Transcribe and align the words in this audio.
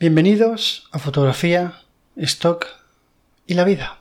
Bienvenidos 0.00 0.88
a 0.92 0.98
Fotografía, 0.98 1.74
Stock 2.16 2.64
y 3.46 3.52
la 3.52 3.64
Vida. 3.64 3.98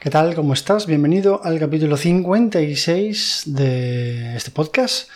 ¿Qué 0.00 0.10
tal? 0.10 0.34
¿Cómo 0.34 0.54
estás? 0.54 0.86
Bienvenido 0.86 1.40
al 1.44 1.60
capítulo 1.60 1.96
56 1.96 3.44
de 3.46 4.34
este 4.34 4.50
podcast, 4.50 5.08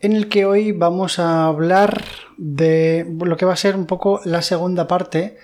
en 0.00 0.10
el 0.10 0.28
que 0.28 0.44
hoy 0.44 0.72
vamos 0.72 1.20
a 1.20 1.44
hablar 1.46 2.02
de 2.36 3.06
lo 3.24 3.36
que 3.36 3.46
va 3.46 3.52
a 3.52 3.56
ser 3.56 3.76
un 3.76 3.86
poco 3.86 4.22
la 4.24 4.42
segunda 4.42 4.88
parte 4.88 5.38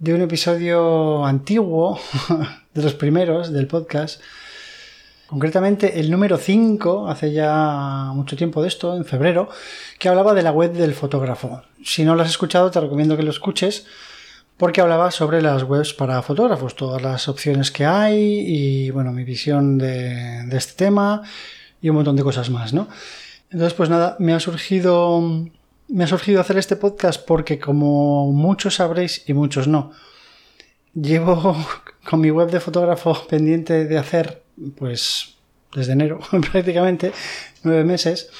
de 0.00 0.14
un 0.14 0.22
episodio 0.22 1.24
antiguo, 1.24 2.00
de 2.74 2.82
los 2.82 2.94
primeros 2.94 3.52
del 3.52 3.68
podcast, 3.68 4.20
Concretamente 5.30 6.00
el 6.00 6.10
número 6.10 6.38
5, 6.38 7.08
hace 7.08 7.30
ya 7.30 8.10
mucho 8.12 8.34
tiempo 8.34 8.62
de 8.62 8.66
esto, 8.66 8.96
en 8.96 9.04
febrero, 9.04 9.48
que 9.96 10.08
hablaba 10.08 10.34
de 10.34 10.42
la 10.42 10.50
web 10.50 10.72
del 10.72 10.92
fotógrafo. 10.92 11.62
Si 11.84 12.02
no 12.02 12.16
lo 12.16 12.22
has 12.22 12.30
escuchado, 12.30 12.68
te 12.72 12.80
recomiendo 12.80 13.16
que 13.16 13.22
lo 13.22 13.30
escuches 13.30 13.86
porque 14.56 14.80
hablaba 14.80 15.12
sobre 15.12 15.40
las 15.40 15.62
webs 15.62 15.94
para 15.94 16.20
fotógrafos, 16.22 16.74
todas 16.74 17.00
las 17.00 17.28
opciones 17.28 17.70
que 17.70 17.86
hay 17.86 18.40
y 18.44 18.90
bueno, 18.90 19.12
mi 19.12 19.22
visión 19.22 19.78
de, 19.78 20.48
este 20.50 20.72
tema 20.74 21.22
y 21.80 21.90
un 21.90 21.94
montón 21.94 22.16
de 22.16 22.24
cosas 22.24 22.50
más, 22.50 22.72
¿no? 22.72 22.88
Entonces, 23.50 23.74
pues 23.74 23.88
nada, 23.88 24.16
me 24.18 24.34
ha 24.34 24.40
surgido 24.40 25.22
me 25.86 26.04
ha 26.04 26.08
surgido 26.08 26.40
hacer 26.40 26.58
este 26.58 26.74
podcast 26.74 27.24
porque 27.24 27.60
como 27.60 28.32
muchos 28.32 28.74
sabréis 28.74 29.22
y 29.28 29.32
muchos 29.32 29.68
no, 29.68 29.92
llevo 30.92 31.56
con 32.10 32.20
mi 32.20 32.32
web 32.32 32.50
de 32.50 32.58
fotógrafo 32.58 33.28
pendiente 33.28 33.84
de 33.84 33.96
hacer 33.96 34.42
pues 34.76 35.34
desde 35.74 35.92
enero 35.92 36.20
prácticamente, 36.52 37.12
nueve 37.62 37.84
meses. 37.84 38.30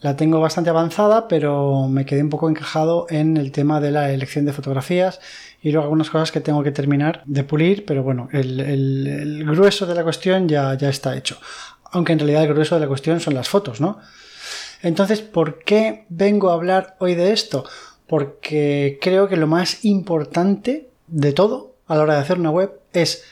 La 0.00 0.16
tengo 0.16 0.40
bastante 0.40 0.68
avanzada, 0.68 1.28
pero 1.28 1.86
me 1.88 2.04
quedé 2.04 2.24
un 2.24 2.28
poco 2.28 2.50
encajado 2.50 3.06
en 3.08 3.36
el 3.36 3.52
tema 3.52 3.80
de 3.80 3.92
la 3.92 4.10
elección 4.10 4.44
de 4.44 4.52
fotografías 4.52 5.20
y 5.62 5.70
luego 5.70 5.84
algunas 5.84 6.10
cosas 6.10 6.32
que 6.32 6.40
tengo 6.40 6.64
que 6.64 6.72
terminar 6.72 7.22
de 7.24 7.44
pulir, 7.44 7.84
pero 7.84 8.02
bueno, 8.02 8.28
el, 8.32 9.44
grueso 9.46 9.86
de 9.86 9.94
la 9.94 10.02
cuestión 10.02 10.48
ya, 10.48 10.74
ya 10.74 10.88
está 10.88 11.16
hecho. 11.16 11.38
Aunque 11.92 12.14
en 12.14 12.18
realidad 12.18 12.42
el 12.42 12.48
grueso 12.48 12.74
de 12.74 12.80
la 12.80 12.88
cuestión 12.88 13.20
son 13.20 13.34
las 13.34 13.48
fotos, 13.48 13.80
¿no? 13.80 14.00
Entonces, 14.82 15.20
¿por 15.20 15.60
qué 15.60 16.04
vengo 16.08 16.50
a 16.50 16.54
hablar 16.54 16.96
hoy 16.98 17.14
de 17.14 17.32
esto? 17.32 17.64
Porque 18.08 18.98
creo 19.00 19.28
que 19.28 19.36
lo 19.36 19.46
más 19.46 19.84
importante 19.84 20.90
de 21.06 21.32
todo 21.32 21.76
a 21.86 21.94
la 21.94 22.02
hora 22.02 22.14
de 22.14 22.20
hacer 22.22 22.40
una 22.40 22.50
web 22.50 22.72
es 22.92 23.22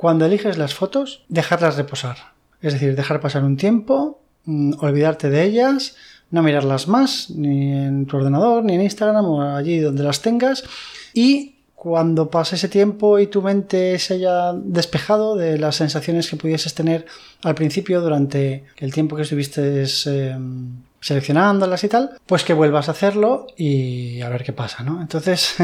cuando 0.00 0.24
eliges 0.24 0.56
las 0.56 0.72
fotos, 0.72 1.24
dejarlas 1.28 1.76
reposar. 1.76 2.16
Es 2.62 2.72
decir, 2.72 2.96
dejar 2.96 3.20
pasar 3.20 3.44
un 3.44 3.58
tiempo, 3.58 4.22
mm, 4.46 4.82
olvidarte 4.82 5.28
de 5.28 5.44
ellas, 5.44 5.94
no 6.30 6.42
mirarlas 6.42 6.88
más, 6.88 7.28
ni 7.28 7.70
en 7.70 8.06
tu 8.06 8.16
ordenador, 8.16 8.64
ni 8.64 8.76
en 8.76 8.80
Instagram 8.80 9.26
o 9.26 9.42
allí 9.42 9.78
donde 9.78 10.02
las 10.02 10.22
tengas. 10.22 10.64
Y 11.12 11.56
cuando 11.74 12.30
pase 12.30 12.56
ese 12.56 12.70
tiempo 12.70 13.18
y 13.18 13.26
tu 13.26 13.42
mente 13.42 13.98
se 13.98 14.14
haya 14.14 14.54
despejado 14.54 15.36
de 15.36 15.58
las 15.58 15.76
sensaciones 15.76 16.30
que 16.30 16.36
pudieses 16.36 16.72
tener 16.72 17.04
al 17.42 17.54
principio 17.54 18.00
durante 18.00 18.64
el 18.78 18.94
tiempo 18.94 19.16
que 19.16 19.22
estuviste 19.24 19.84
em, 20.06 20.76
seleccionándolas 20.98 21.84
y 21.84 21.88
tal, 21.88 22.12
pues 22.24 22.42
que 22.44 22.54
vuelvas 22.54 22.88
a 22.88 22.92
hacerlo 22.92 23.48
y 23.54 24.22
a 24.22 24.30
ver 24.30 24.44
qué 24.44 24.54
pasa, 24.54 24.82
¿no? 24.82 25.02
Entonces, 25.02 25.56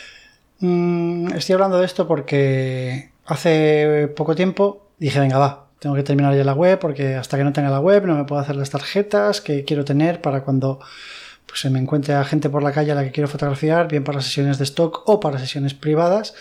mm, 0.60 1.32
estoy 1.32 1.54
hablando 1.54 1.78
de 1.78 1.86
esto 1.86 2.06
porque 2.06 3.13
hace 3.26 4.12
poco 4.16 4.34
tiempo 4.34 4.88
dije, 4.98 5.20
venga, 5.20 5.38
va, 5.38 5.66
tengo 5.78 5.96
que 5.96 6.02
terminar 6.02 6.34
ya 6.34 6.44
la 6.44 6.54
web 6.54 6.78
porque 6.78 7.14
hasta 7.14 7.36
que 7.36 7.44
no 7.44 7.52
tenga 7.52 7.70
la 7.70 7.80
web 7.80 8.06
no 8.06 8.14
me 8.14 8.24
puedo 8.24 8.40
hacer 8.40 8.56
las 8.56 8.70
tarjetas 8.70 9.40
que 9.40 9.64
quiero 9.64 9.84
tener 9.84 10.20
para 10.20 10.42
cuando 10.42 10.80
pues, 11.46 11.60
se 11.60 11.70
me 11.70 11.78
encuentre 11.78 12.14
a 12.14 12.24
gente 12.24 12.48
por 12.50 12.62
la 12.62 12.72
calle 12.72 12.92
a 12.92 12.94
la 12.94 13.04
que 13.04 13.12
quiero 13.12 13.28
fotografiar, 13.28 13.88
bien 13.88 14.04
para 14.04 14.20
sesiones 14.20 14.58
de 14.58 14.64
stock 14.64 15.02
o 15.06 15.20
para 15.20 15.38
sesiones 15.38 15.74
privadas, 15.74 16.34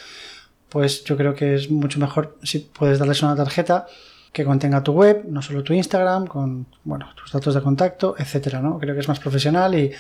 pues 0.70 1.04
yo 1.04 1.18
creo 1.18 1.36
que 1.36 1.56
es 1.56 1.70
mucho 1.70 2.00
mejor 2.00 2.38
si 2.44 2.60
puedes 2.60 3.00
darles 3.00 3.22
una 3.22 3.36
tarjeta 3.36 3.86
que 4.32 4.44
contenga 4.44 4.82
tu 4.82 4.94
web, 4.94 5.26
no 5.28 5.44
solo 5.44 5.64
tu 5.64 5.74
Instagram, 5.74 6.26
con 6.26 6.66
bueno, 6.84 7.10
tus 7.16 7.32
datos 7.32 7.54
de 7.54 7.62
contacto, 7.62 8.16
etcétera, 8.18 8.60
¿no? 8.60 8.80
Creo 8.80 8.96
que 8.96 9.02
es 9.02 9.08
más 9.08 9.20
profesional 9.20 9.76
y 9.76 9.92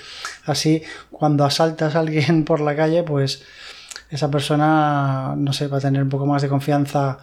así 0.45 0.81
cuando 1.11 1.45
asaltas 1.45 1.95
a 1.95 1.99
alguien 1.99 2.43
por 2.45 2.59
la 2.59 2.75
calle, 2.75 3.03
pues 3.03 3.43
esa 4.13 4.29
persona, 4.29 5.33
no 5.35 5.53
sé, 5.53 5.67
va 5.67 5.77
a 5.77 5.81
tener 5.81 6.03
un 6.03 6.09
poco 6.09 6.25
más 6.25 6.41
de 6.41 6.49
confianza 6.49 7.17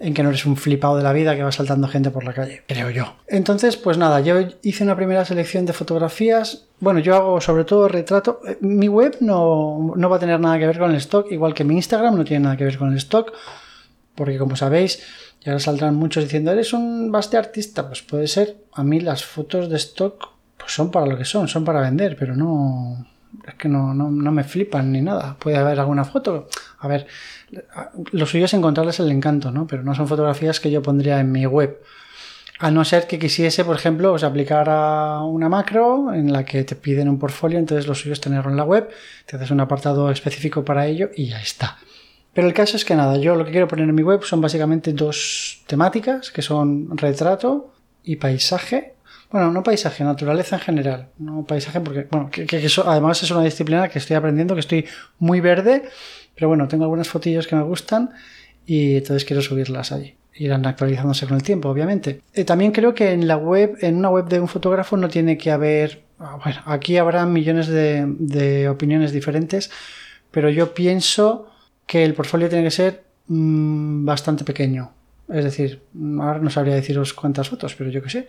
en 0.00 0.14
que 0.14 0.22
no 0.22 0.28
eres 0.28 0.46
un 0.46 0.56
flipado 0.56 0.96
de 0.96 1.02
la 1.02 1.12
vida 1.12 1.34
que 1.34 1.42
va 1.42 1.50
saltando 1.50 1.88
gente 1.88 2.10
por 2.10 2.22
la 2.22 2.32
calle, 2.32 2.62
creo 2.66 2.90
yo. 2.90 3.16
Entonces, 3.26 3.76
pues 3.76 3.98
nada, 3.98 4.20
yo 4.20 4.36
hice 4.62 4.84
una 4.84 4.94
primera 4.94 5.24
selección 5.24 5.66
de 5.66 5.72
fotografías. 5.72 6.66
Bueno, 6.78 7.00
yo 7.00 7.16
hago 7.16 7.40
sobre 7.40 7.64
todo 7.64 7.88
retrato. 7.88 8.40
Eh, 8.46 8.58
mi 8.60 8.88
web 8.88 9.16
no, 9.20 9.92
no 9.96 10.08
va 10.08 10.16
a 10.16 10.20
tener 10.20 10.38
nada 10.38 10.58
que 10.58 10.66
ver 10.66 10.78
con 10.78 10.90
el 10.90 10.96
stock, 10.98 11.32
igual 11.32 11.54
que 11.54 11.64
mi 11.64 11.74
Instagram 11.74 12.14
no 12.14 12.24
tiene 12.24 12.44
nada 12.44 12.56
que 12.56 12.64
ver 12.64 12.78
con 12.78 12.92
el 12.92 12.98
stock, 12.98 13.32
porque 14.14 14.38
como 14.38 14.54
sabéis, 14.54 15.02
ya 15.40 15.52
ahora 15.52 15.60
saldrán 15.60 15.96
muchos 15.96 16.22
diciendo, 16.22 16.52
eres 16.52 16.72
un 16.72 17.10
baste 17.10 17.36
artista. 17.36 17.86
Pues 17.88 18.02
puede 18.02 18.28
ser. 18.28 18.56
A 18.74 18.84
mí 18.84 19.00
las 19.00 19.24
fotos 19.24 19.68
de 19.68 19.76
stock 19.76 20.30
pues 20.56 20.72
son 20.72 20.90
para 20.90 21.06
lo 21.06 21.16
que 21.16 21.24
son, 21.24 21.48
son 21.48 21.64
para 21.64 21.80
vender, 21.80 22.16
pero 22.16 22.36
no, 22.36 23.06
es 23.46 23.54
que 23.54 23.68
no, 23.68 23.94
no, 23.94 24.10
no, 24.10 24.32
me 24.32 24.44
flipan 24.44 24.92
ni 24.92 25.00
nada. 25.00 25.36
Puede 25.38 25.56
haber 25.56 25.78
alguna 25.80 26.04
foto. 26.04 26.48
A 26.78 26.88
ver, 26.88 27.06
lo 28.12 28.26
suyo 28.26 28.44
es 28.44 28.54
encontrarles 28.54 29.00
el 29.00 29.10
encanto, 29.10 29.50
¿no? 29.50 29.66
Pero 29.66 29.82
no 29.82 29.94
son 29.94 30.08
fotografías 30.08 30.60
que 30.60 30.70
yo 30.70 30.82
pondría 30.82 31.20
en 31.20 31.32
mi 31.32 31.46
web. 31.46 31.80
A 32.60 32.70
no 32.72 32.84
ser 32.84 33.06
que 33.06 33.20
quisiese, 33.20 33.64
por 33.64 33.76
ejemplo, 33.76 34.10
pues 34.10 34.24
aplicar 34.24 34.68
a 34.68 35.22
una 35.22 35.48
macro 35.48 36.12
en 36.12 36.32
la 36.32 36.44
que 36.44 36.64
te 36.64 36.74
piden 36.74 37.08
un 37.08 37.18
portfolio, 37.18 37.58
entonces 37.58 37.86
lo 37.86 37.94
suyo 37.94 38.12
es 38.12 38.20
tenerlo 38.20 38.50
en 38.50 38.56
la 38.56 38.64
web, 38.64 38.90
te 39.26 39.36
haces 39.36 39.52
un 39.52 39.60
apartado 39.60 40.10
específico 40.10 40.64
para 40.64 40.86
ello 40.86 41.10
y 41.14 41.28
ya 41.28 41.40
está. 41.40 41.78
Pero 42.34 42.48
el 42.48 42.54
caso 42.54 42.76
es 42.76 42.84
que 42.84 42.96
nada, 42.96 43.16
yo 43.16 43.36
lo 43.36 43.44
que 43.44 43.52
quiero 43.52 43.68
poner 43.68 43.88
en 43.88 43.94
mi 43.94 44.02
web 44.02 44.24
son 44.24 44.40
básicamente 44.40 44.92
dos 44.92 45.62
temáticas, 45.66 46.32
que 46.32 46.42
son 46.42 46.96
retrato 46.96 47.72
y 48.02 48.16
paisaje, 48.16 48.94
bueno, 49.30 49.52
no 49.52 49.62
paisaje, 49.62 50.04
naturaleza 50.04 50.56
en 50.56 50.62
general. 50.62 51.08
No 51.18 51.44
paisaje 51.44 51.80
porque, 51.80 52.06
bueno, 52.10 52.30
que, 52.30 52.46
eso, 52.64 52.88
además 52.88 53.22
es 53.22 53.30
una 53.30 53.42
disciplina 53.42 53.88
que 53.88 53.98
estoy 53.98 54.16
aprendiendo, 54.16 54.54
que 54.54 54.60
estoy 54.60 54.86
muy 55.18 55.40
verde, 55.40 55.84
pero 56.34 56.48
bueno, 56.48 56.66
tengo 56.66 56.84
algunas 56.84 57.08
fotillos 57.08 57.46
que 57.46 57.56
me 57.56 57.62
gustan 57.62 58.10
y 58.64 58.96
entonces 58.96 59.24
quiero 59.24 59.42
subirlas 59.42 59.92
allí. 59.92 60.14
Irán 60.34 60.64
actualizándose 60.66 61.26
con 61.26 61.36
el 61.36 61.42
tiempo, 61.42 61.68
obviamente. 61.68 62.22
Eh, 62.32 62.44
también 62.44 62.70
creo 62.72 62.94
que 62.94 63.12
en 63.12 63.26
la 63.26 63.36
web, 63.36 63.76
en 63.80 63.96
una 63.96 64.08
web 64.08 64.26
de 64.26 64.40
un 64.40 64.48
fotógrafo 64.48 64.96
no 64.96 65.08
tiene 65.08 65.36
que 65.36 65.50
haber, 65.50 66.04
ah, 66.20 66.38
bueno, 66.42 66.60
aquí 66.64 66.96
habrá 66.96 67.26
millones 67.26 67.66
de, 67.66 68.68
opiniones 68.70 69.12
diferentes, 69.12 69.70
pero 70.30 70.48
yo 70.48 70.72
pienso 70.74 71.50
que 71.86 72.04
el 72.04 72.14
portfolio 72.14 72.48
tiene 72.48 72.64
que 72.64 72.70
ser 72.70 73.02
mm, 73.26 74.04
bastante 74.04 74.44
pequeño. 74.44 74.92
Es 75.28 75.44
decir, 75.44 75.82
ahora 76.20 76.38
no 76.38 76.48
sabría 76.48 76.76
deciros 76.76 77.12
cuántas 77.12 77.48
fotos, 77.48 77.74
pero 77.74 77.90
yo 77.90 78.02
qué 78.02 78.08
sé 78.08 78.28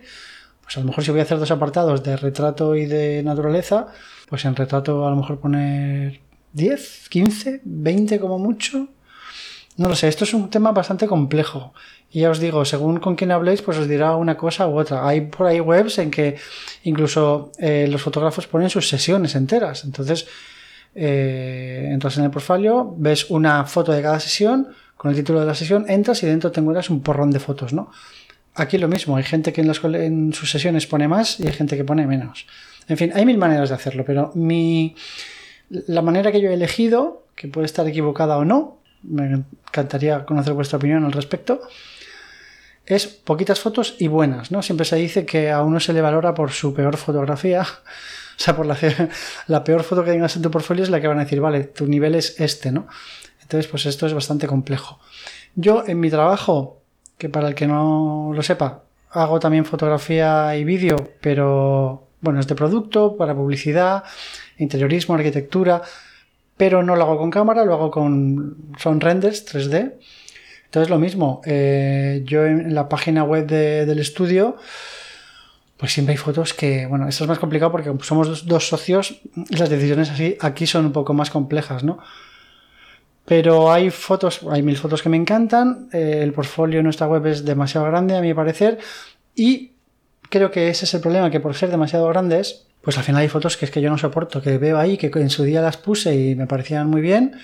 pues 0.70 0.76
a 0.76 0.80
lo 0.82 0.86
mejor 0.86 1.02
si 1.02 1.10
voy 1.10 1.18
a 1.18 1.24
hacer 1.24 1.40
dos 1.40 1.50
apartados 1.50 2.00
de 2.04 2.16
retrato 2.16 2.76
y 2.76 2.86
de 2.86 3.24
naturaleza, 3.24 3.88
pues 4.28 4.44
en 4.44 4.54
retrato 4.54 5.04
a 5.04 5.10
lo 5.10 5.16
mejor 5.16 5.40
poner 5.40 6.20
10, 6.52 7.08
15, 7.08 7.62
20 7.64 8.20
como 8.20 8.38
mucho. 8.38 8.86
No 9.78 9.88
lo 9.88 9.96
sé, 9.96 10.06
esto 10.06 10.22
es 10.22 10.32
un 10.32 10.48
tema 10.48 10.70
bastante 10.70 11.08
complejo. 11.08 11.74
Y 12.12 12.20
ya 12.20 12.30
os 12.30 12.38
digo, 12.38 12.64
según 12.64 13.00
con 13.00 13.16
quién 13.16 13.32
habléis, 13.32 13.62
pues 13.62 13.78
os 13.78 13.88
dirá 13.88 14.14
una 14.14 14.36
cosa 14.36 14.68
u 14.68 14.78
otra. 14.78 15.08
Hay 15.08 15.22
por 15.22 15.48
ahí 15.48 15.58
webs 15.58 15.98
en 15.98 16.12
que 16.12 16.36
incluso 16.84 17.50
eh, 17.58 17.88
los 17.90 18.00
fotógrafos 18.00 18.46
ponen 18.46 18.70
sus 18.70 18.88
sesiones 18.88 19.34
enteras. 19.34 19.84
Entonces, 19.84 20.28
eh, 20.94 21.88
entras 21.90 22.16
en 22.16 22.22
el 22.22 22.30
portfolio, 22.30 22.94
ves 22.96 23.28
una 23.28 23.64
foto 23.64 23.90
de 23.90 24.02
cada 24.02 24.20
sesión, 24.20 24.68
con 24.96 25.10
el 25.10 25.16
título 25.16 25.40
de 25.40 25.46
la 25.46 25.54
sesión, 25.56 25.86
entras 25.88 26.22
y 26.22 26.26
dentro 26.26 26.52
te 26.52 26.60
encuentras 26.60 26.90
un 26.90 27.00
porrón 27.00 27.32
de 27.32 27.40
fotos, 27.40 27.72
¿no? 27.72 27.90
Aquí 28.60 28.76
lo 28.76 28.88
mismo, 28.88 29.16
hay 29.16 29.22
gente 29.22 29.54
que 29.54 29.62
en, 29.62 30.34
sus 30.34 30.50
sesiones 30.50 30.86
pone 30.86 31.08
más 31.08 31.40
y 31.40 31.46
hay 31.46 31.52
gente 31.54 31.78
que 31.78 31.84
pone 31.84 32.06
menos. 32.06 32.46
En 32.88 32.98
fin, 32.98 33.10
hay 33.14 33.24
mil 33.24 33.38
maneras 33.38 33.70
de 33.70 33.74
hacerlo, 33.74 34.04
pero 34.04 34.32
mi, 34.34 34.94
la 35.70 36.02
manera 36.02 36.30
que 36.30 36.42
yo 36.42 36.50
he 36.50 36.54
elegido, 36.54 37.24
que 37.34 37.48
puede 37.48 37.64
estar 37.64 37.88
equivocada 37.88 38.36
o 38.36 38.44
no, 38.44 38.76
me 39.02 39.44
encantaría 39.68 40.26
conocer 40.26 40.52
vuestra 40.52 40.76
opinión 40.76 41.06
al 41.06 41.12
respecto, 41.12 41.62
es 42.84 43.06
poquitas 43.06 43.60
fotos 43.60 43.96
y 43.98 44.08
buenas, 44.08 44.50
¿no? 44.50 44.60
Siempre 44.60 44.84
se 44.84 44.96
dice 44.96 45.24
que 45.24 45.50
a 45.50 45.62
uno 45.62 45.80
se 45.80 45.94
le 45.94 46.02
valora 46.02 46.34
por 46.34 46.50
su 46.50 46.74
peor 46.74 46.98
fotografía, 46.98 47.62
o 47.62 47.66
sea, 48.36 48.54
por 48.54 48.66
la, 48.66 48.76
la 49.46 49.64
peor 49.64 49.84
foto 49.84 50.04
que 50.04 50.10
tengas 50.10 50.36
en 50.36 50.42
tu 50.42 50.50
portfolio 50.50 50.84
es 50.84 50.90
la 50.90 51.00
que 51.00 51.08
van 51.08 51.18
a 51.18 51.24
decir, 51.24 51.40
vale, 51.40 51.64
tu 51.64 51.86
nivel 51.86 52.14
es 52.14 52.38
este, 52.38 52.72
¿no? 52.72 52.88
Entonces, 53.40 53.70
pues 53.70 53.86
esto 53.86 54.06
es 54.06 54.12
bastante 54.12 54.46
complejo. 54.46 55.00
Yo 55.54 55.82
en 55.86 55.98
mi 55.98 56.10
trabajo 56.10 56.79
que 57.20 57.28
para 57.28 57.48
el 57.48 57.54
que 57.54 57.66
no 57.66 58.32
lo 58.34 58.42
sepa, 58.42 58.82
hago 59.10 59.38
también 59.38 59.66
fotografía 59.66 60.56
y 60.56 60.64
vídeo, 60.64 60.96
pero 61.20 62.08
bueno, 62.22 62.40
es 62.40 62.46
de 62.46 62.54
producto, 62.54 63.14
para 63.14 63.34
publicidad, 63.34 64.04
interiorismo, 64.56 65.14
arquitectura, 65.14 65.82
pero 66.56 66.82
no 66.82 66.96
lo 66.96 67.02
hago 67.02 67.18
con 67.18 67.30
cámara, 67.30 67.66
lo 67.66 67.74
hago 67.74 67.90
con 67.90 68.72
son 68.78 69.00
renders 69.00 69.46
3D. 69.46 69.96
Entonces 70.64 70.88
lo 70.88 70.98
mismo, 70.98 71.42
eh, 71.44 72.22
yo 72.24 72.46
en 72.46 72.74
la 72.74 72.88
página 72.88 73.22
web 73.22 73.46
del 73.46 73.98
estudio, 73.98 74.56
pues 75.76 75.92
siempre 75.92 76.12
hay 76.12 76.18
fotos 76.18 76.54
que, 76.54 76.86
bueno, 76.86 77.06
esto 77.06 77.24
es 77.24 77.28
más 77.28 77.38
complicado 77.38 77.70
porque 77.70 77.92
somos 78.02 78.46
dos, 78.46 78.66
socios, 78.66 79.20
las 79.50 79.68
decisiones 79.68 80.08
así 80.08 80.38
aquí 80.40 80.66
son 80.66 80.86
un 80.86 80.92
poco 80.92 81.12
más 81.12 81.28
complejas, 81.28 81.84
¿no? 81.84 81.98
Pero 83.24 83.70
hay 83.70 83.90
fotos, 83.90 84.40
hay 84.50 84.62
mil 84.62 84.76
fotos 84.76 85.02
que 85.02 85.08
me 85.08 85.16
encantan, 85.16 85.88
eh, 85.92 86.20
el 86.22 86.32
portfolio 86.32 86.80
en 86.80 86.84
nuestra 86.84 87.06
web 87.06 87.26
es 87.26 87.44
demasiado 87.44 87.86
grande 87.86 88.16
a 88.16 88.20
mi 88.20 88.34
parecer 88.34 88.78
y 89.34 89.72
creo 90.28 90.50
que 90.50 90.68
ese 90.68 90.84
es 90.84 90.94
el 90.94 91.00
problema, 91.00 91.30
que 91.30 91.40
por 91.40 91.54
ser 91.54 91.70
demasiado 91.70 92.08
grandes, 92.08 92.66
pues 92.80 92.96
al 92.98 93.04
final 93.04 93.22
hay 93.22 93.28
fotos 93.28 93.56
que 93.56 93.66
es 93.66 93.70
que 93.70 93.80
yo 93.80 93.90
no 93.90 93.98
soporto, 93.98 94.40
que 94.40 94.58
veo 94.58 94.78
ahí, 94.78 94.96
que 94.96 95.10
en 95.14 95.30
su 95.30 95.44
día 95.44 95.60
las 95.60 95.76
puse 95.76 96.14
y 96.16 96.34
me 96.34 96.46
parecían 96.46 96.88
muy 96.88 97.00
bien, 97.02 97.36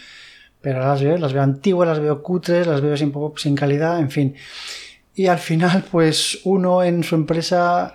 pero 0.61 0.81
las 0.81 1.03
veo, 1.03 1.19
las 1.19 1.33
veo 1.33 1.43
antiguas, 1.43 1.89
las 1.89 2.01
veo 2.01 2.23
cutres, 2.23 2.67
las 2.67 2.81
veo 2.81 2.97
sin, 2.97 3.13
sin 3.37 3.55
calidad, 3.55 4.01
en 4.01 4.11
fin. 4.11 4.35
Y 5.15 5.27
al 5.27 5.39
final, 5.39 5.85
pues 5.91 6.41
uno 6.45 6.83
en 6.83 7.05
su 7.05 7.15
empresa 7.15 7.93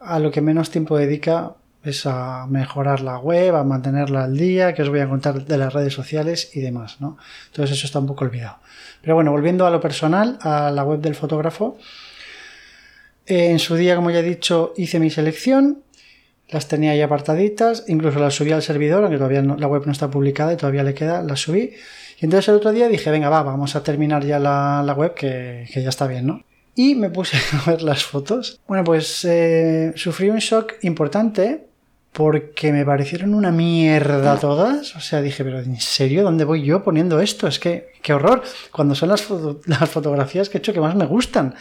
a 0.00 0.18
lo 0.18 0.30
que 0.30 0.40
menos 0.40 0.70
tiempo 0.70 0.96
dedica 0.96 1.54
es 1.84 2.06
a 2.06 2.46
mejorar 2.46 3.00
la 3.00 3.18
web, 3.18 3.54
a 3.54 3.64
mantenerla 3.64 4.24
al 4.24 4.36
día, 4.36 4.74
que 4.74 4.82
os 4.82 4.88
voy 4.88 5.00
a 5.00 5.08
contar 5.08 5.44
de 5.44 5.58
las 5.58 5.72
redes 5.72 5.92
sociales 5.92 6.50
y 6.54 6.60
demás, 6.60 7.00
¿no? 7.00 7.18
Entonces 7.46 7.76
eso 7.76 7.86
está 7.86 7.98
un 7.98 8.06
poco 8.06 8.24
olvidado. 8.24 8.58
Pero 9.02 9.14
bueno, 9.14 9.30
volviendo 9.30 9.66
a 9.66 9.70
lo 9.70 9.80
personal, 9.80 10.38
a 10.40 10.70
la 10.70 10.82
web 10.82 11.00
del 11.00 11.14
fotógrafo, 11.14 11.76
en 13.26 13.58
su 13.58 13.76
día, 13.76 13.96
como 13.96 14.10
ya 14.10 14.20
he 14.20 14.22
dicho, 14.22 14.72
hice 14.76 14.98
mi 14.98 15.10
selección, 15.10 15.82
las 16.48 16.68
tenía 16.68 16.92
ahí 16.92 17.02
apartaditas, 17.02 17.84
incluso 17.88 18.18
las 18.18 18.34
subí 18.34 18.52
al 18.52 18.62
servidor, 18.62 19.02
aunque 19.02 19.16
todavía 19.16 19.42
la 19.42 19.66
web 19.66 19.82
no 19.86 19.92
está 19.92 20.10
publicada 20.10 20.52
y 20.52 20.56
todavía 20.56 20.84
le 20.84 20.94
queda, 20.94 21.22
las 21.22 21.40
subí. 21.40 21.72
Y 22.20 22.24
entonces 22.24 22.48
el 22.48 22.56
otro 22.56 22.72
día 22.72 22.88
dije, 22.88 23.10
venga, 23.10 23.28
va, 23.28 23.42
vamos 23.42 23.76
a 23.76 23.82
terminar 23.82 24.24
ya 24.24 24.38
la, 24.38 24.94
web, 24.96 25.14
que, 25.14 25.66
ya 25.74 25.88
está 25.88 26.06
bien, 26.06 26.26
¿no? 26.26 26.44
Y 26.74 26.94
me 26.94 27.10
puse 27.10 27.36
a 27.52 27.70
ver 27.70 27.82
las 27.82 28.04
fotos. 28.04 28.60
Bueno, 28.66 28.84
pues 28.84 29.24
eh, 29.24 29.92
sufrí 29.96 30.30
un 30.30 30.38
shock 30.38 30.74
importante 30.82 31.66
porque 32.14 32.72
me 32.72 32.84
parecieron 32.84 33.34
una 33.34 33.50
mierda 33.50 34.38
todas. 34.38 34.94
O 34.94 35.00
sea, 35.00 35.20
dije, 35.20 35.42
pero 35.42 35.58
¿en 35.58 35.80
serio 35.80 36.22
dónde 36.22 36.44
voy 36.44 36.62
yo 36.62 36.84
poniendo 36.84 37.18
esto? 37.18 37.48
Es 37.48 37.58
que, 37.58 37.92
qué 38.02 38.14
horror. 38.14 38.42
Cuando 38.70 38.94
son 38.94 39.08
las, 39.08 39.26
las 39.66 39.90
fotografías 39.90 40.48
que 40.48 40.58
he 40.58 40.60
hecho 40.60 40.72
que 40.72 40.80
más 40.80 40.94
me 40.94 41.06
gustan. 41.06 41.56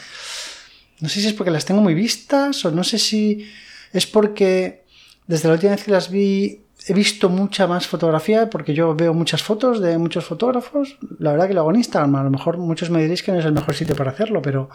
No 1.00 1.10
sé 1.10 1.22
si 1.22 1.28
es 1.28 1.34
porque 1.34 1.50
las 1.50 1.66
tengo 1.66 1.82
muy 1.82 1.96
vistas 1.96 2.64
o 2.66 2.72
no 2.72 2.84
sé 2.84 3.00
si 3.00 3.50
es 3.92 4.06
porque 4.06 4.84
desde 5.26 5.48
la 5.48 5.56
última 5.56 5.72
vez 5.72 5.84
que 5.84 5.92
las 5.92 6.12
vi 6.12 6.62
he 6.86 6.94
visto 6.94 7.30
mucha 7.30 7.66
más 7.66 7.88
fotografía 7.88 8.50
porque 8.50 8.76
yo 8.76 8.94
veo 8.94 9.14
muchas 9.14 9.42
fotos 9.42 9.82
de 9.82 9.98
muchos 9.98 10.24
fotógrafos. 10.24 10.98
La 11.18 11.32
verdad 11.32 11.48
que 11.48 11.56
lo 11.56 11.62
hago 11.62 11.72
en 11.72 11.78
Instagram. 11.78 12.16
A 12.16 12.24
lo 12.24 12.30
mejor 12.30 12.60
muchos 12.60 12.92
me 12.92 13.02
diréis 13.02 13.24
que 13.24 13.32
no 13.32 13.40
es 13.40 13.46
el 13.46 13.54
mejor 13.54 13.74
sitio 13.74 13.96
para 13.96 14.12
hacerlo, 14.12 14.40
pero 14.44 14.70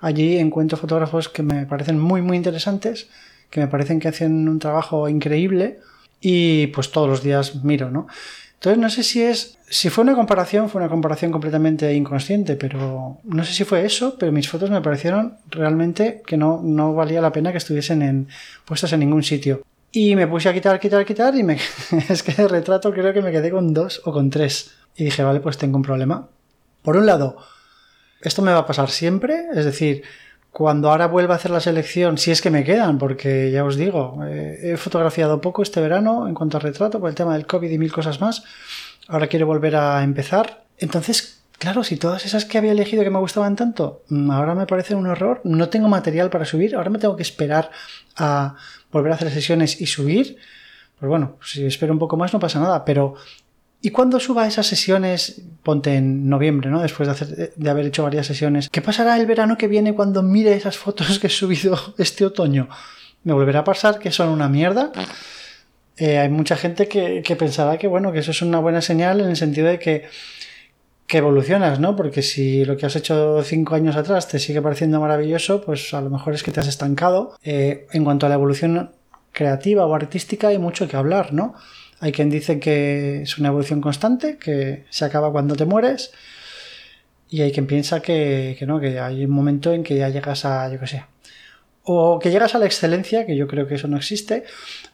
allí 0.00 0.38
encuentro 0.38 0.78
fotógrafos 0.78 1.28
que 1.28 1.42
me 1.42 1.66
parecen 1.66 1.98
muy, 1.98 2.22
muy 2.22 2.38
interesantes, 2.38 3.08
que 3.50 3.60
me 3.60 3.66
parecen 3.66 4.00
que 4.00 4.08
hacen 4.08 4.48
un 4.48 4.58
trabajo 4.58 5.08
increíble 5.08 5.80
y 6.20 6.68
pues 6.68 6.90
todos 6.90 7.08
los 7.08 7.22
días 7.22 7.64
miro, 7.64 7.90
¿no? 7.90 8.06
Entonces 8.54 8.78
no 8.78 8.90
sé 8.90 9.02
si 9.02 9.22
es, 9.22 9.58
si 9.70 9.88
fue 9.88 10.04
una 10.04 10.14
comparación, 10.14 10.68
fue 10.68 10.82
una 10.82 10.90
comparación 10.90 11.32
completamente 11.32 11.94
inconsciente, 11.94 12.56
pero 12.56 13.18
no 13.24 13.44
sé 13.44 13.54
si 13.54 13.64
fue 13.64 13.86
eso, 13.86 14.16
pero 14.18 14.32
mis 14.32 14.50
fotos 14.50 14.70
me 14.70 14.82
parecieron 14.82 15.38
realmente 15.48 16.22
que 16.26 16.36
no, 16.36 16.60
no 16.62 16.92
valía 16.92 17.22
la 17.22 17.32
pena 17.32 17.52
que 17.52 17.58
estuviesen 17.58 18.02
en, 18.02 18.28
puestas 18.66 18.92
en 18.92 19.00
ningún 19.00 19.22
sitio. 19.22 19.62
Y 19.92 20.14
me 20.14 20.26
puse 20.26 20.50
a 20.50 20.52
quitar, 20.52 20.78
quitar, 20.78 21.06
quitar 21.06 21.34
y 21.34 21.42
me, 21.42 21.56
es 22.10 22.22
que 22.22 22.32
de 22.32 22.48
retrato 22.48 22.92
creo 22.92 23.14
que 23.14 23.22
me 23.22 23.32
quedé 23.32 23.50
con 23.50 23.72
dos 23.72 24.02
o 24.04 24.12
con 24.12 24.28
tres. 24.28 24.72
Y 24.94 25.04
dije, 25.04 25.22
vale, 25.22 25.40
pues 25.40 25.56
tengo 25.56 25.78
un 25.78 25.82
problema. 25.82 26.28
Por 26.82 26.98
un 26.98 27.06
lado, 27.06 27.38
esto 28.20 28.42
me 28.42 28.52
va 28.52 28.58
a 28.58 28.66
pasar 28.66 28.90
siempre, 28.90 29.46
es 29.54 29.64
decir, 29.64 30.02
cuando 30.52 30.90
ahora 30.90 31.06
vuelva 31.06 31.34
a 31.34 31.36
hacer 31.36 31.50
la 31.50 31.60
selección, 31.60 32.18
si 32.18 32.30
es 32.30 32.42
que 32.42 32.50
me 32.50 32.64
quedan, 32.64 32.98
porque 32.98 33.50
ya 33.50 33.64
os 33.64 33.76
digo, 33.76 34.20
eh, 34.24 34.72
he 34.72 34.76
fotografiado 34.76 35.40
poco 35.40 35.62
este 35.62 35.80
verano 35.80 36.26
en 36.26 36.34
cuanto 36.34 36.56
a 36.56 36.60
retrato 36.60 36.98
por 36.98 37.08
el 37.08 37.14
tema 37.14 37.34
del 37.34 37.46
COVID 37.46 37.70
y 37.70 37.78
mil 37.78 37.92
cosas 37.92 38.20
más. 38.20 38.42
Ahora 39.06 39.28
quiero 39.28 39.46
volver 39.46 39.76
a 39.76 40.02
empezar. 40.02 40.64
Entonces, 40.78 41.42
claro, 41.58 41.84
si 41.84 41.96
todas 41.96 42.26
esas 42.26 42.44
que 42.44 42.58
había 42.58 42.72
elegido 42.72 43.04
que 43.04 43.10
me 43.10 43.18
gustaban 43.20 43.54
tanto, 43.54 44.02
mm, 44.08 44.30
ahora 44.30 44.54
me 44.54 44.66
parece 44.66 44.94
un 44.94 45.06
error, 45.06 45.40
no 45.44 45.68
tengo 45.68 45.88
material 45.88 46.30
para 46.30 46.44
subir, 46.44 46.74
ahora 46.74 46.90
me 46.90 46.98
tengo 46.98 47.16
que 47.16 47.22
esperar 47.22 47.70
a 48.16 48.56
volver 48.90 49.12
a 49.12 49.14
hacer 49.14 49.30
sesiones 49.30 49.80
y 49.80 49.86
subir, 49.86 50.36
pues 50.98 51.08
bueno, 51.08 51.36
si 51.42 51.64
espero 51.64 51.92
un 51.92 51.98
poco 52.00 52.16
más 52.16 52.32
no 52.32 52.40
pasa 52.40 52.58
nada, 52.58 52.84
pero 52.84 53.14
¿y 53.82 53.90
cuando 53.90 54.20
suba 54.20 54.46
esas 54.46 54.66
sesiones, 54.66 55.42
ponte 55.62 55.96
en 55.96 56.28
noviembre, 56.28 56.70
¿no? 56.70 56.82
Después 56.82 57.06
de, 57.06 57.12
hacer, 57.12 57.52
de 57.54 57.70
haber 57.70 57.86
hecho 57.86 58.02
varias 58.02 58.26
sesiones, 58.26 58.68
¿qué 58.68 58.82
pasará 58.82 59.16
el 59.16 59.26
verano 59.26 59.56
que 59.56 59.68
viene 59.68 59.94
cuando 59.94 60.22
mire 60.22 60.54
esas 60.54 60.76
fotos 60.76 61.18
que 61.18 61.28
he 61.28 61.30
subido 61.30 61.78
este 61.98 62.24
otoño? 62.24 62.68
¿Me 63.22 63.32
volverá 63.32 63.60
a 63.60 63.64
pasar 63.64 63.98
que 63.98 64.10
son 64.10 64.28
una 64.28 64.48
mierda? 64.48 64.92
Eh, 65.96 66.18
hay 66.18 66.30
mucha 66.30 66.56
gente 66.56 66.88
que, 66.88 67.36
pensará 67.38 67.76
que, 67.76 67.86
bueno, 67.86 68.10
que 68.10 68.20
eso 68.20 68.30
es 68.30 68.40
una 68.40 68.58
buena 68.58 68.80
señal 68.80 69.20
en 69.20 69.28
el 69.28 69.36
sentido 69.36 69.68
de 69.68 69.78
que, 69.78 70.04
que 71.06 71.18
evolucionas, 71.18 71.78
¿no? 71.78 71.94
Porque 71.94 72.22
si 72.22 72.64
lo 72.64 72.78
que 72.78 72.86
has 72.86 72.96
hecho 72.96 73.42
cinco 73.42 73.74
años 73.74 73.96
atrás 73.96 74.26
te 74.26 74.38
sigue 74.38 74.62
pareciendo 74.62 74.98
maravilloso, 74.98 75.60
pues 75.60 75.92
a 75.92 76.00
lo 76.00 76.08
mejor 76.08 76.32
es 76.32 76.42
que 76.42 76.52
te 76.52 76.60
has 76.60 76.68
estancado. 76.68 77.36
Eh, 77.42 77.86
en 77.92 78.04
cuanto 78.04 78.24
a 78.24 78.28
la 78.30 78.36
evolución 78.36 78.92
creativa 79.32 79.84
o 79.84 79.94
artística 79.94 80.48
hay 80.48 80.58
mucho 80.58 80.88
que 80.88 80.96
hablar, 80.96 81.34
¿no? 81.34 81.54
Hay 82.00 82.12
quien 82.12 82.30
dice 82.30 82.58
que 82.58 83.22
es 83.22 83.38
una 83.38 83.48
evolución 83.48 83.80
constante, 83.80 84.38
que 84.38 84.84
se 84.88 85.04
acaba 85.04 85.30
cuando 85.30 85.54
te 85.54 85.66
mueres. 85.66 86.12
Y 87.28 87.42
hay 87.42 87.52
quien 87.52 87.66
piensa 87.66 88.00
que, 88.00 88.58
no, 88.66 88.80
que 88.80 88.98
hay 88.98 89.24
un 89.24 89.30
momento 89.30 89.72
en 89.72 89.84
que 89.84 89.96
ya 89.96 90.08
llegas 90.08 90.44
a, 90.44 90.72
yo 90.72 90.80
qué 90.80 90.86
sé, 90.86 91.04
o 91.84 92.18
que 92.18 92.30
llegas 92.30 92.54
a 92.54 92.58
la 92.58 92.66
excelencia, 92.66 93.24
que 93.24 93.36
yo 93.36 93.46
creo 93.46 93.66
que 93.66 93.76
eso 93.76 93.86
no 93.86 93.96
existe, 93.96 94.44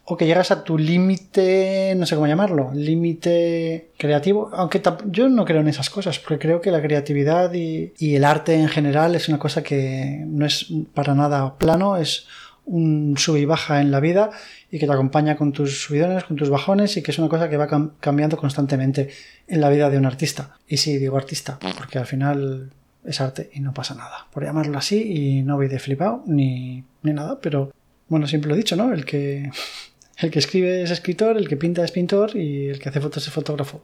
o 0.05 0.15
que 0.15 0.25
llegas 0.25 0.51
a 0.51 0.63
tu 0.63 0.77
límite, 0.77 1.93
no 1.97 2.05
sé 2.05 2.15
cómo 2.15 2.27
llamarlo, 2.27 2.71
límite 2.73 3.89
creativo, 3.97 4.49
aunque 4.53 4.81
yo 5.07 5.29
no 5.29 5.45
creo 5.45 5.61
en 5.61 5.67
esas 5.67 5.89
cosas, 5.89 6.19
porque 6.19 6.39
creo 6.39 6.61
que 6.61 6.71
la 6.71 6.81
creatividad 6.81 7.53
y, 7.53 7.93
el 7.99 8.23
arte 8.23 8.53
en 8.55 8.69
general 8.69 9.15
es 9.15 9.29
una 9.29 9.39
cosa 9.39 9.63
que 9.63 10.23
no 10.27 10.45
es 10.45 10.67
para 10.93 11.15
nada 11.15 11.57
plano, 11.57 11.97
es 11.97 12.27
un 12.67 13.15
sub 13.17 13.37
y 13.37 13.45
baja 13.45 13.81
en 13.81 13.91
la 13.91 13.99
vida 13.99 14.29
y 14.69 14.77
que 14.77 14.85
te 14.85 14.91
acompaña 14.91 15.35
con 15.37 15.53
tus 15.53 15.81
subidones, 15.81 16.25
con 16.25 16.35
tus 16.35 16.49
bajones 16.49 16.95
y 16.97 17.01
que 17.01 17.11
es 17.11 17.19
una 17.19 17.29
cosa 17.29 17.49
que 17.49 17.57
va 17.57 17.67
cambiando 17.99 18.37
constantemente 18.37 19.09
en 19.47 19.61
la 19.61 19.69
vida 19.69 19.89
de 19.89 19.97
un 19.97 20.05
artista. 20.05 20.57
Y 20.67 20.77
sí, 20.77 20.97
digo 20.97 21.17
artista, 21.17 21.57
porque 21.77 21.97
al 21.97 22.05
final 22.05 22.71
es 23.05 23.21
arte 23.21 23.49
y 23.53 23.61
no 23.61 23.73
pasa 23.73 23.95
nada. 23.95 24.27
Por 24.31 24.43
llamarlo 24.43 24.77
así 24.77 25.01
y 25.01 25.43
no 25.43 25.55
voy 25.55 25.69
de 25.69 25.79
flipado 25.79 26.23
ni, 26.27 26.83
ni 27.03 27.13
nada, 27.13 27.39
pero 27.41 27.71
bueno, 28.09 28.27
siempre 28.27 28.49
lo 28.49 28.55
he 28.55 28.57
dicho, 28.57 28.75
¿no? 28.75 28.93
El 28.93 29.05
que 29.05 29.49
el 30.17 30.29
que 30.29 30.39
escribe 30.39 30.81
es 30.83 30.91
escritor, 30.91 31.37
el 31.37 31.47
que 31.47 31.57
pinta 31.57 31.83
es 31.83 31.91
pintor 31.91 32.35
y 32.35 32.67
el 32.67 32.79
que 32.79 32.89
hace 32.89 32.99
fotos 32.99 33.25
es 33.25 33.33
fotógrafo. 33.33 33.83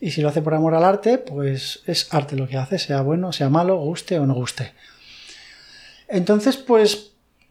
Y 0.00 0.12
si 0.12 0.22
lo 0.22 0.30
hace 0.30 0.40
por 0.40 0.54
amor 0.54 0.74
al 0.74 0.84
arte, 0.84 1.18
pues 1.18 1.82
es 1.86 2.12
arte 2.14 2.34
lo 2.34 2.48
que 2.48 2.56
hace, 2.56 2.78
sea 2.78 3.02
bueno, 3.02 3.32
sea 3.32 3.50
malo, 3.50 3.76
guste 3.76 4.18
o 4.18 4.26
no 4.26 4.32
guste. 4.32 4.72
Entonces, 6.08 6.56
pues 6.56 7.09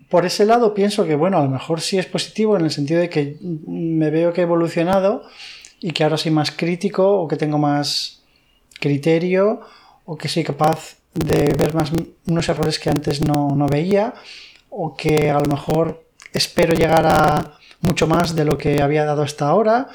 por 0.09 0.25
ese 0.25 0.45
lado 0.45 0.73
pienso 0.73 1.05
que, 1.05 1.15
bueno, 1.15 1.37
a 1.37 1.43
lo 1.43 1.49
mejor 1.49 1.81
sí 1.81 1.97
es 1.97 2.07
positivo 2.07 2.57
en 2.57 2.65
el 2.65 2.71
sentido 2.71 2.99
de 2.99 3.09
que 3.09 3.37
me 3.41 4.09
veo 4.09 4.33
que 4.33 4.41
he 4.41 4.43
evolucionado 4.43 5.23
y 5.79 5.91
que 5.91 6.03
ahora 6.03 6.17
soy 6.17 6.31
más 6.31 6.51
crítico 6.51 7.21
o 7.21 7.27
que 7.27 7.37
tengo 7.37 7.57
más 7.57 8.23
criterio 8.79 9.61
o 10.05 10.17
que 10.17 10.27
soy 10.27 10.43
capaz 10.43 10.97
de 11.13 11.53
ver 11.57 11.73
más 11.73 11.91
unos 12.27 12.49
errores 12.49 12.79
que 12.79 12.89
antes 12.89 13.21
no, 13.21 13.55
no 13.55 13.67
veía 13.67 14.13
o 14.69 14.95
que 14.95 15.29
a 15.29 15.39
lo 15.39 15.45
mejor 15.45 16.03
espero 16.33 16.73
llegar 16.73 17.05
a 17.05 17.57
mucho 17.81 18.07
más 18.07 18.35
de 18.35 18.45
lo 18.45 18.57
que 18.57 18.81
había 18.81 19.05
dado 19.05 19.21
hasta 19.21 19.47
ahora. 19.47 19.89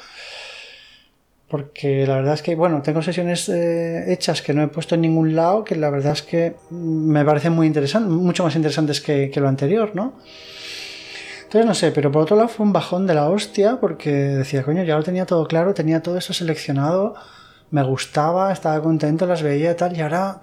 Porque 1.47 2.07
la 2.07 2.15
verdad 2.15 2.33
es 2.33 2.41
que, 2.41 2.55
bueno, 2.55 2.81
tengo 2.81 3.01
sesiones 3.01 3.47
eh, 3.49 4.11
hechas 4.11 4.41
que 4.41 4.53
no 4.53 4.63
he 4.63 4.67
puesto 4.67 4.95
en 4.95 5.01
ningún 5.01 5.35
lado, 5.35 5.63
que 5.63 5.75
la 5.75 5.89
verdad 5.89 6.13
es 6.13 6.23
que 6.23 6.55
me 6.71 7.23
parecen 7.23 7.53
muy 7.53 7.67
interesantes, 7.67 8.11
mucho 8.11 8.43
más 8.43 8.55
interesantes 8.55 8.99
que, 8.99 9.31
lo 9.35 9.47
anterior, 9.47 9.91
¿no? 9.93 10.13
Entonces, 11.43 11.65
no 11.67 11.75
sé, 11.75 11.91
pero 11.91 12.11
por 12.11 12.23
otro 12.23 12.35
lado 12.35 12.49
fue 12.49 12.65
un 12.65 12.73
bajón 12.73 13.05
de 13.05 13.13
la 13.13 13.29
hostia, 13.29 13.79
porque 13.79 14.11
decía, 14.11 14.63
coño, 14.63 14.83
ya 14.83 14.97
lo 14.97 15.03
tenía 15.03 15.25
todo 15.25 15.47
claro, 15.47 15.73
tenía 15.75 16.01
todo 16.01 16.17
eso 16.17 16.33
seleccionado, 16.33 17.13
me 17.69 17.83
gustaba, 17.83 18.51
estaba 18.51 18.81
contento, 18.81 19.27
las 19.27 19.43
veía 19.43 19.71
y 19.71 19.75
tal, 19.75 19.95
y 19.95 20.01
ahora, 20.01 20.41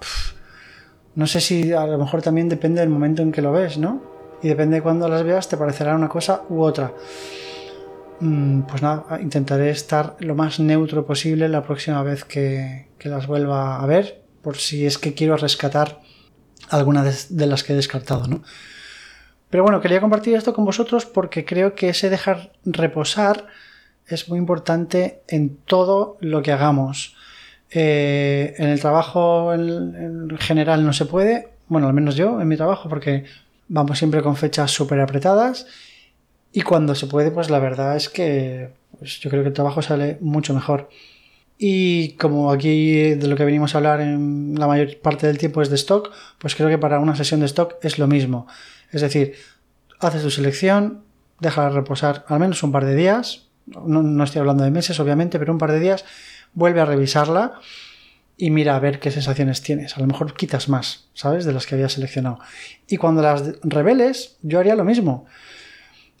no 1.15 1.27
sé 1.27 1.41
si 1.41 1.73
a 1.73 1.85
lo 1.85 1.97
mejor 1.97 2.21
también 2.21 2.47
depende 2.47 2.79
del 2.79 2.89
momento 2.89 3.21
en 3.21 3.33
que 3.33 3.41
lo 3.41 3.51
ves, 3.51 3.77
¿no? 3.77 4.13
y 4.43 4.49
depende 4.49 4.75
de 4.75 4.83
cuándo 4.83 5.07
las 5.07 5.23
veas 5.23 5.47
te 5.47 5.57
parecerá 5.57 5.95
una 5.95 6.09
cosa 6.09 6.41
u 6.49 6.61
otra. 6.61 6.91
Mm, 8.23 8.61
pues 8.61 8.81
nada, 8.81 9.19
intentaré 9.19 9.69
estar 9.69 10.15
lo 10.19 10.33
más 10.33 10.57
neutro 10.57 11.05
posible 11.05 11.49
la 11.49 11.61
próxima 11.61 12.01
vez 12.03 12.23
que, 12.23 12.87
las 13.03 13.27
vuelva 13.27 13.83
a 13.83 13.85
ver, 13.85 14.23
por 14.41 14.55
si 14.55 14.85
es 14.85 14.97
que 14.97 15.13
quiero 15.13 15.35
rescatar 15.35 15.99
alguna 16.69 17.03
de, 17.03 17.47
las 17.47 17.63
que 17.65 17.73
he 17.73 17.75
descartado, 17.75 18.27
¿no? 18.27 18.41
Pero 19.49 19.63
bueno, 19.63 19.81
quería 19.81 19.99
compartir 19.99 20.35
esto 20.35 20.53
con 20.53 20.63
vosotros 20.63 21.05
porque 21.05 21.43
creo 21.43 21.75
que 21.75 21.89
ese 21.89 22.09
dejar 22.09 22.53
reposar 22.63 23.47
es 24.07 24.29
muy 24.29 24.39
importante 24.39 25.21
en 25.27 25.57
todo 25.57 26.17
lo 26.21 26.41
que 26.41 26.53
hagamos. 26.53 27.17
Eh, 27.71 28.53
en 28.57 28.69
el 28.69 28.79
trabajo 28.79 29.53
en, 29.53 30.37
general 30.39 30.85
no 30.85 30.93
se 30.93 31.05
puede, 31.05 31.49
bueno, 31.67 31.87
al 31.87 31.93
menos 31.93 32.15
yo 32.15 32.39
en 32.39 32.47
mi 32.47 32.55
trabajo, 32.55 32.87
porque 32.87 33.25
vamos 33.67 33.97
siempre 33.97 34.23
con 34.23 34.37
fechas 34.37 34.71
súper 34.71 35.01
apretadas 35.01 35.67
y 36.53 36.61
cuando 36.61 36.93
se 36.93 37.07
puede, 37.07 37.31
pues 37.31 37.49
la 37.49 37.59
verdad 37.59 37.97
es 37.97 38.09
que 38.09 38.69
pues 38.99 39.19
yo 39.19 39.29
creo 39.29 39.41
que 39.41 39.49
el 39.49 39.53
trabajo 39.53 39.81
sale 39.81 40.17
mucho 40.21 40.53
mejor. 40.53 40.89
Y 41.57 42.13
como 42.13 42.51
aquí 42.51 43.15
de 43.15 43.27
lo 43.27 43.35
que 43.35 43.43
venimos 43.43 43.73
a 43.73 43.79
hablar 43.79 44.01
en 44.01 44.55
la 44.57 44.67
mayor 44.67 44.97
parte 44.99 45.27
del 45.27 45.39
tiempo 45.39 45.61
es 45.61 45.69
de 45.69 45.75
stock, 45.75 46.11
pues 46.37 46.55
creo 46.55 46.69
que 46.69 46.77
para 46.77 46.99
una 46.99 47.15
sesión 47.15 47.39
de 47.39 47.47
stock 47.47 47.75
es 47.81 47.97
lo 47.97 48.07
mismo. 48.07 48.47
Es 48.91 49.01
decir, 49.01 49.33
haces 49.99 50.21
tu 50.21 50.29
selección, 50.29 51.03
déjala 51.39 51.69
reposar 51.69 52.23
al 52.27 52.39
menos 52.39 52.61
un 52.61 52.71
par 52.71 52.85
de 52.85 52.95
días, 52.95 53.47
no, 53.65 54.23
estoy 54.23 54.39
hablando 54.39 54.63
de 54.63 54.71
meses 54.71 54.99
obviamente, 54.99 55.39
pero 55.39 55.53
un 55.53 55.57
par 55.57 55.71
de 55.71 55.79
días, 55.79 56.05
vuelve 56.53 56.81
a 56.81 56.85
revisarla 56.85 57.53
y 58.37 58.51
mira 58.51 58.75
a 58.75 58.79
ver 58.79 58.99
qué 58.99 59.09
sensaciones 59.09 59.61
tienes. 59.61 59.97
A 59.97 60.01
lo 60.01 60.07
mejor 60.07 60.35
quitas 60.35 60.69
más, 60.69 61.07
¿sabes? 61.13 61.45
De 61.45 61.53
las 61.53 61.65
que 61.65 61.75
habías 61.75 61.93
seleccionado. 61.93 62.39
Y 62.87 62.97
cuando 62.97 63.21
las 63.21 63.59
reveles, 63.63 64.37
yo 64.41 64.59
haría 64.59 64.75
lo 64.75 64.83
mismo. 64.83 65.25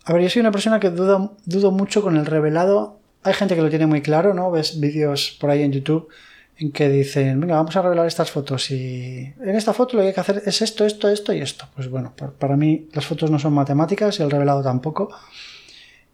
A 0.05 0.13
ver, 0.13 0.21
yo 0.21 0.29
soy 0.29 0.41
una 0.41 0.51
persona 0.51 0.79
que 0.79 0.89
dudo, 0.89 1.71
mucho 1.71 2.01
con 2.01 2.17
el 2.17 2.25
revelado. 2.25 2.99
Hay 3.23 3.33
gente 3.33 3.55
que 3.55 3.61
lo 3.61 3.69
tiene 3.69 3.85
muy 3.85 4.01
claro, 4.01 4.33
¿no? 4.33 4.51
Ves 4.51 4.79
vídeos 4.79 5.37
por 5.39 5.49
ahí 5.49 5.61
en 5.63 5.71
YouTube 5.71 6.09
en 6.57 6.71
que 6.71 6.89
dicen, 6.89 7.39
venga, 7.39 7.55
vamos 7.55 7.75
a 7.75 7.81
revelar 7.81 8.05
estas 8.05 8.29
fotos 8.29 8.69
y 8.69 9.33
en 9.41 9.55
esta 9.55 9.73
foto 9.73 9.95
lo 9.95 10.03
que 10.03 10.09
hay 10.09 10.13
que 10.13 10.19
hacer 10.19 10.43
es 10.45 10.61
esto, 10.61 10.85
esto, 10.85 11.09
esto 11.09 11.33
y 11.33 11.39
esto. 11.39 11.67
Pues 11.75 11.89
bueno, 11.89 12.13
para 12.37 12.57
mí 12.57 12.89
las 12.93 13.05
fotos 13.05 13.31
no 13.31 13.39
son 13.39 13.53
matemáticas 13.53 14.19
y 14.19 14.23
el 14.23 14.29
revelado 14.29 14.61
tampoco. 14.61 15.09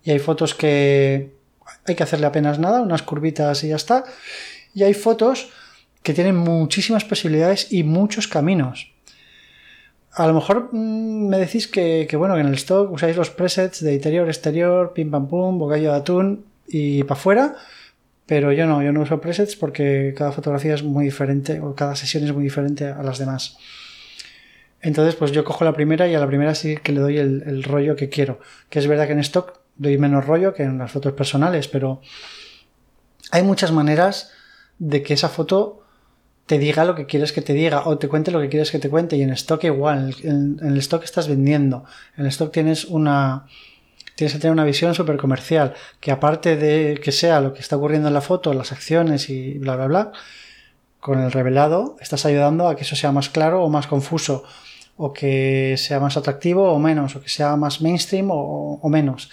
Y 0.04 0.12
hay 0.12 0.20
fotos 0.20 0.54
que 0.54 1.34
hay 1.86 1.96
que 1.96 2.04
hacerle 2.04 2.28
apenas 2.28 2.60
nada, 2.60 2.82
unas 2.82 3.02
curvitas 3.02 3.64
y 3.64 3.70
ya 3.70 3.76
está. 3.76 4.04
Y 4.74 4.84
hay 4.84 4.94
fotos 4.94 5.50
que 6.04 6.14
tienen 6.14 6.38
muchísimas 6.38 7.04
posibilidades 7.04 7.74
y 7.74 7.84
muchos 7.84 8.28
caminos. 8.28 8.94
A 10.20 10.28
lo 10.28 10.34
mejor 10.34 10.70
mm, 10.74 11.28
me 11.30 11.38
decís 11.38 11.68
que, 11.68 12.06
que, 12.10 12.16
en 12.18 12.48
el 12.48 12.54
stock 12.56 12.92
usáis 12.92 13.16
los 13.16 13.30
presets 13.30 13.82
de 13.82 13.94
interior, 13.94 14.28
exterior, 14.28 14.92
pim 14.94 15.10
pam 15.10 15.28
pum, 15.30 15.58
bocadillo 15.58 15.92
de 15.94 15.98
atún 15.98 16.46
y 16.68 17.04
para 17.04 17.20
afuera 17.20 17.56
pero 18.30 18.52
yo 18.52 18.68
no, 18.68 18.84
yo 18.84 18.92
no 18.92 19.02
uso 19.02 19.20
presets 19.20 19.56
porque 19.56 20.14
cada 20.16 20.32
fotografía 20.32 20.76
es 20.76 20.84
muy 20.84 21.06
diferente 21.06 21.60
o 21.62 21.74
cada 21.74 21.96
sesión 21.96 22.24
es 22.26 22.32
muy 22.32 22.44
diferente 22.44 22.86
a 22.86 23.02
las 23.02 23.18
demás. 23.18 23.58
Entonces, 24.82 25.16
pues 25.16 25.32
yo 25.32 25.44
cojo 25.44 25.66
la 25.66 25.74
primera 25.74 26.08
y 26.08 26.14
a 26.14 26.20
la 26.20 26.28
primera 26.28 26.54
sí 26.54 26.78
que 26.78 26.92
le 26.92 27.00
doy 27.00 27.18
el, 27.18 27.64
rollo 27.64 27.96
que 27.96 28.08
quiero. 28.08 28.40
Que 28.70 28.78
es 28.78 28.86
verdad 28.86 29.08
que 29.08 29.14
en 29.14 29.20
stock 29.22 29.60
doy 29.78 29.98
menos 29.98 30.28
rollo 30.28 30.54
que 30.54 30.62
en 30.62 30.78
las 30.78 30.92
fotos 30.92 31.14
personales, 31.14 31.68
pero 31.68 32.02
hay 33.32 33.42
muchas 33.42 33.72
maneras 33.72 34.32
de 34.78 35.02
que 35.02 35.16
esa 35.16 35.30
foto 35.30 35.79
te 36.50 36.58
diga 36.58 36.84
lo 36.84 36.96
que 36.96 37.06
quieres 37.06 37.32
que 37.32 37.44
te 37.44 37.54
diga 37.54 37.84
o 37.86 38.00
te 38.00 38.08
cuente 38.08 38.32
lo 38.32 38.42
que 38.42 38.50
quieres 38.50 38.72
que 38.72 38.80
te 38.80 38.90
cuente. 38.90 39.16
Y 39.16 39.22
en 39.22 39.30
stock 39.30 39.66
igual, 39.66 40.16
en, 40.24 40.60
el 40.64 40.80
stock 40.80 41.04
estás 41.04 41.28
vendiendo. 41.28 41.86
En 42.18 42.24
el 42.24 42.30
stock 42.30 42.52
tienes 42.52 42.86
una, 42.86 43.46
tienes 44.16 44.34
que 44.34 44.40
tener 44.40 44.54
una 44.54 44.64
visión 44.64 44.96
súper 44.96 45.18
comercial, 45.18 45.76
que 46.00 46.10
aparte 46.10 46.58
de 46.58 47.00
que 47.04 47.12
sea 47.12 47.40
lo 47.40 47.54
que 47.54 47.60
está 47.60 47.78
ocurriendo 47.78 48.08
en 48.08 48.16
la 48.16 48.22
foto, 48.22 48.52
las 48.56 48.72
acciones 48.72 49.30
y 49.30 49.60
bla, 49.60 49.76
bla, 49.76 49.86
bla, 49.86 50.12
con 51.00 51.20
el 51.20 51.32
revelado 51.32 51.98
estás 52.02 52.26
ayudando 52.26 52.68
a 52.68 52.76
que 52.76 52.82
eso 52.82 52.96
sea 52.96 53.12
más 53.12 53.30
claro 53.30 53.64
o 53.64 53.70
más 53.70 53.86
confuso, 53.86 54.44
o 54.98 55.14
que 55.14 55.76
sea 55.78 56.00
más 56.00 56.18
atractivo 56.18 56.74
o 56.74 56.80
menos, 56.80 57.16
o 57.16 57.22
que 57.22 57.30
sea 57.30 57.58
más 57.58 57.80
mainstream 57.80 58.30
o, 58.32 58.90
menos. 58.90 59.30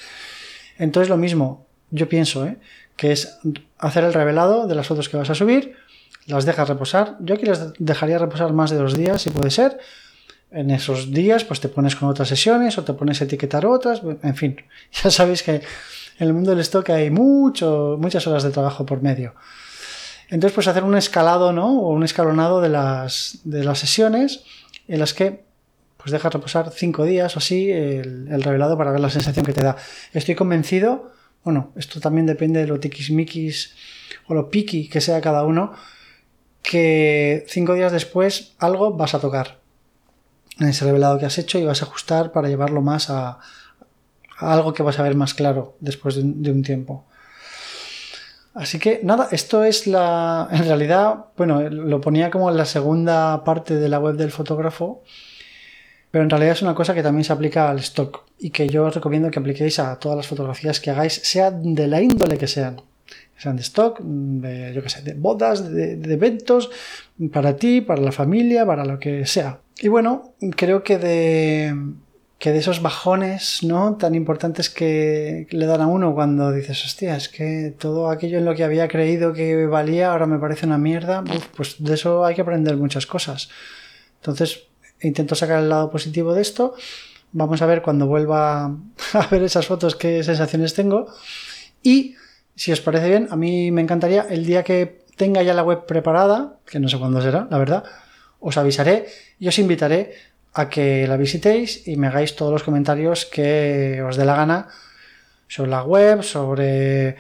Entonces 0.77 1.09
lo 1.09 1.17
mismo, 1.17 1.65
yo 1.91 2.11
pienso, 2.11 2.45
¿eh? 2.45 2.59
que 2.95 3.13
es 3.13 3.39
hacer 3.79 4.05
el 4.05 4.13
revelado 4.13 4.67
de 4.67 4.75
las 4.75 4.87
fotos 4.87 5.09
que 5.09 5.17
vas 5.17 5.31
a 5.31 5.35
subir, 5.35 5.77
las 6.27 6.45
dejas 6.45 6.69
reposar. 6.69 7.17
Yo 7.21 7.35
aquí 7.35 7.47
las 7.47 7.73
dejaría 7.79 8.19
reposar 8.19 8.53
más 8.53 8.71
de 8.71 8.77
dos 8.77 8.97
días, 8.97 9.23
si 9.23 9.31
puede 9.31 9.51
ser, 9.51 9.79
en 10.51 10.71
esos 10.71 11.13
días 11.13 11.45
pues 11.45 11.61
te 11.61 11.69
pones 11.69 11.97
con 11.97 12.09
otras 12.09 12.29
sesiones 12.29 12.79
o 12.79 12.85
te 12.85 12.93
pones 12.93 13.21
a 13.21 13.25
etiquetar 13.25 13.67
otras, 13.67 14.03
en 14.23 14.37
fin, 14.37 14.57
ya 15.03 15.11
sabéis 15.11 15.43
que 15.43 15.57
en 15.57 16.27
el 16.27 16.33
mundo 16.33 16.51
del 16.51 16.61
stock 16.61 16.89
hay 16.91 17.11
mucho, 17.11 17.97
muchas 18.01 18.27
horas 18.27 18.43
de 18.43 18.51
trabajo 18.51 18.87
por 18.87 19.03
medio. 19.03 19.35
Entonces 20.29 20.55
pues 20.55 20.67
hacer 20.67 20.83
un 20.83 20.97
escalado, 20.97 21.53
¿no? 21.53 21.81
O 21.81 21.91
un 21.91 22.03
escalonado 22.03 22.61
de 22.61 22.69
las, 22.69 23.41
de 23.45 23.63
las 23.63 23.79
sesiones 23.79 24.43
en 24.89 24.99
las 24.99 25.15
que 25.15 25.45
pues 25.99 26.11
dejas 26.11 26.33
reposar 26.33 26.71
cinco 26.73 27.05
días 27.05 27.37
o 27.37 27.39
así 27.39 27.71
el, 27.71 28.29
el, 28.31 28.43
revelado 28.43 28.79
para 28.79 28.93
ver 28.93 29.01
la 29.01 29.11
sensación 29.11 29.45
que 29.45 29.53
te 29.53 29.63
da. 29.63 29.77
Estoy 30.13 30.35
convencido, 30.35 31.13
bueno, 31.45 31.73
esto 31.77 32.01
también 32.01 32.27
depende 32.27 32.61
de 32.61 32.67
lo 32.67 32.81
tiquismiquis 32.81 33.75
o 34.27 34.35
lo 34.35 34.49
piqui 34.49 34.89
que 34.89 35.01
sea 35.01 35.21
cada 35.21 35.45
uno, 35.45 35.75
que 36.69 37.45
cinco 37.49 37.75
días 37.75 37.93
después 37.93 38.55
algo 38.59 38.93
vas 38.93 39.15
a 39.15 39.21
tocar 39.21 39.61
en 40.59 40.69
ese 40.69 40.85
revelado 40.85 41.19
que 41.19 41.27
has 41.27 41.39
hecho 41.39 41.59
y 41.59 41.65
vas 41.65 41.81
a 41.81 41.85
ajustar 41.85 42.33
para 42.33 42.49
llevarlo 42.49 42.83
más 42.83 43.09
a, 43.09 43.39
algo 44.39 44.75
que 44.75 44.83
vas 44.83 44.99
a 44.99 45.05
ver 45.05 45.15
más 45.15 45.33
claro 45.33 45.77
después 45.79 46.17
de 46.17 46.51
un, 46.51 46.63
tiempo. 46.63 47.05
Así 48.53 48.81
que 48.81 49.01
nada, 49.05 49.29
esto 49.31 49.63
es 49.63 49.87
la. 49.87 50.49
En 50.51 50.65
realidad, 50.65 51.27
bueno, 51.37 51.61
lo 51.71 52.01
ponía 52.01 52.31
como 52.31 52.51
en 52.51 52.57
la 52.57 52.65
segunda 52.65 53.45
parte 53.45 53.77
de 53.77 53.89
la 53.89 54.01
web 54.01 54.17
del 54.17 54.33
fotógrafo, 54.33 55.05
pero 56.11 56.25
en 56.25 56.31
realidad 56.31 56.53
es 56.53 56.63
una 56.63 56.75
cosa 56.75 56.95
que 56.95 57.03
también 57.03 57.25
se 57.25 57.33
aplica 57.33 57.71
al 57.71 57.79
stock 57.79 58.25
y 58.39 58.51
que 58.51 58.69
yo 58.69 58.87
os 58.87 58.95
recomiendo 58.95 59.31
que 59.31 59.39
apliquéis 59.39 59.79
a 59.79 59.99
todas 60.01 60.17
las 60.17 60.27
fotografías 60.27 60.81
que 60.81 60.91
hagáis, 60.91 61.15
sea 61.23 61.53
de 61.53 61.87
la 61.87 62.01
índole 62.01 62.39
que 62.39 62.49
sean 62.49 62.81
sean 63.37 63.57
de 63.57 63.63
stock, 63.63 64.01
de, 64.01 64.73
yo 64.75 64.83
que 64.83 64.89
sé, 64.89 65.03
de 65.03 65.15
bodas, 65.15 65.71
de, 65.71 65.93
eventos, 66.13 66.71
para 67.33 67.57
ti, 67.57 67.81
para 67.81 68.01
la 68.01 68.13
familia, 68.13 68.65
para 68.65 68.85
lo 68.85 68.99
que 68.99 69.27
sea. 69.27 69.61
Y 69.79 69.89
bueno, 69.89 70.35
creo 70.57 70.83
que 70.83 70.99
de, 70.99 71.75
que 72.39 72.53
de 72.53 72.59
esos 72.59 72.81
bajones, 72.81 73.63
¿no? 73.63 73.97
Tan 73.97 74.15
importantes 74.15 74.71
que 74.71 75.47
le 75.51 75.67
dan 75.67 75.83
a 75.83 75.87
uno 75.87 76.15
cuando 76.15 76.51
dices, 76.53 76.85
hostia, 76.85 77.17
es 77.17 77.29
que 77.29 77.75
todo 77.79 78.11
aquello 78.11 78.39
en 78.39 78.47
lo 78.47 78.55
que 78.55 78.65
había 78.65 78.89
creído 78.89 79.33
que 79.35 79.67
valía 79.67 80.13
ahora 80.13 80.27
me 80.27 80.39
parece 80.39 80.67
una 80.67 80.79
mierda, 80.79 81.23
pues 81.57 81.77
de 81.79 81.95
eso 81.95 82.25
hay 82.25 82.35
que 82.35 82.43
aprender 82.43 82.77
muchas 82.77 83.07
cosas. 83.07 83.51
Entonces, 84.21 84.65
intento 85.01 85.35
sacar 85.35 85.63
el 85.63 85.69
lado 85.69 85.91
positivo 85.91 86.35
de 86.35 86.43
esto. 86.43 86.75
Vamos 87.33 87.61
a 87.61 87.67
ver 87.67 87.83
cuando 87.83 88.07
vuelva 88.07 88.65
a 89.13 89.27
ver 89.31 89.43
esas 89.43 89.67
fotos 89.67 89.95
qué 89.95 90.23
sensaciones 90.23 90.75
tengo. 90.75 91.07
Y 91.83 92.17
si 92.57 92.73
os 92.73 92.81
parece 92.81 93.09
bien, 93.09 93.29
a 93.31 93.37
mí 93.37 93.71
me 93.71 93.83
encantaría 93.83 94.27
el 94.29 94.45
día 94.45 94.65
que 94.65 95.05
tenga 95.17 95.43
ya 95.43 95.55
la 95.55 95.63
web 95.63 95.87
preparada, 95.87 96.57
que 96.67 96.81
no 96.81 96.89
sé 96.89 96.99
cuándo 96.99 97.21
será, 97.21 97.47
la 97.51 97.59
verdad, 97.59 97.85
os 98.41 98.57
avisaré 98.57 99.07
y 99.39 99.49
os 99.49 99.59
invitaré 99.59 100.15
a 100.55 100.69
que 100.69 101.07
la 101.07 101.17
visitéis 101.17 101.87
y 101.87 101.97
me 101.97 102.07
hagáis 102.07 102.35
todos 102.35 102.53
los 102.53 102.63
comentarios 102.63 103.27
que 103.27 104.03
os 104.03 104.17
dé 104.17 104.25
la 104.25 104.35
gana 104.35 104.69
sobre 105.49 105.71
la 105.71 105.85
web, 105.85 106.23
sobre 106.23 107.17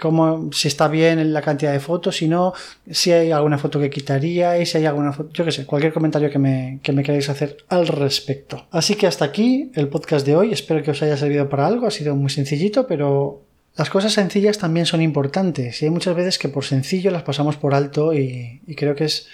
cómo, 0.00 0.50
si 0.50 0.68
está 0.68 0.88
bien 0.88 1.18
en 1.18 1.34
la 1.34 1.42
cantidad 1.42 1.72
de 1.72 1.80
fotos, 1.80 2.16
si 2.16 2.28
no, 2.28 2.54
si 2.90 3.12
hay 3.12 3.32
alguna 3.32 3.58
foto 3.58 3.78
que 3.78 3.90
quitaría 3.90 4.58
y 4.58 4.64
si 4.64 4.78
hay 4.78 4.86
alguna 4.86 5.12
foto, 5.12 5.30
yo 5.34 5.44
qué 5.44 5.52
sé, 5.52 5.66
cualquier 5.66 5.92
comentario 5.92 6.30
que 6.30 6.38
me, 6.38 6.78
que 6.82 6.92
me 6.92 7.02
queráis 7.02 7.28
hacer 7.28 7.58
al 7.68 7.86
respecto. 7.86 8.66
Así 8.70 8.94
que 8.94 9.06
hasta 9.06 9.26
aquí 9.26 9.70
el 9.74 9.88
podcast 9.88 10.24
de 10.24 10.36
hoy, 10.36 10.52
espero 10.52 10.82
que 10.82 10.90
os 10.90 11.02
haya 11.02 11.18
servido 11.18 11.50
para 11.50 11.66
algo, 11.66 11.86
ha 11.86 11.90
sido 11.90 12.16
muy 12.16 12.30
sencillito, 12.30 12.86
pero 12.86 13.42
las 13.76 13.88
cosas 13.88 14.12
sencillas 14.12 14.58
también 14.58 14.84
son 14.84 15.00
importantes 15.00 15.80
y 15.80 15.86
hay 15.86 15.90
muchas 15.90 16.14
veces 16.14 16.38
que 16.38 16.48
por 16.48 16.64
sencillo 16.64 17.10
las 17.10 17.22
pasamos 17.22 17.56
por 17.56 17.74
alto 17.74 18.12
y, 18.12 18.60
creo 18.76 18.94
que 18.94 19.04
es 19.04 19.28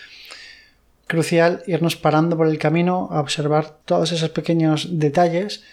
crucial 1.07 1.63
irnos 1.67 1.97
parando 1.97 2.37
por 2.37 2.47
el 2.47 2.59
camino 2.59 3.09
a 3.11 3.21
observar 3.21 3.79
todos 3.85 4.13
esos 4.13 4.31
pequeños 4.31 4.99
detalles 4.99 5.65